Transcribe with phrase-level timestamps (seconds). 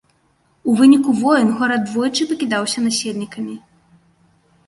[0.71, 3.55] У выніку войн горад двойчы пакідаўся насельнікамі.